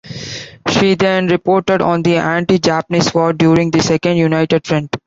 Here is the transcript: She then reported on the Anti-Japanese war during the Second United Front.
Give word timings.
She 0.67 0.95
then 0.95 1.27
reported 1.27 1.79
on 1.79 2.01
the 2.01 2.17
Anti-Japanese 2.17 3.13
war 3.13 3.33
during 3.33 3.69
the 3.69 3.83
Second 3.83 4.17
United 4.17 4.65
Front. 4.65 4.97